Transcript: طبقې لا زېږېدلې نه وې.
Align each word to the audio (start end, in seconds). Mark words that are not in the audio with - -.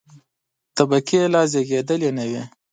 طبقې 0.77 1.21
لا 1.33 1.41
زېږېدلې 1.51 2.09
نه 2.17 2.25
وې. 2.29 2.43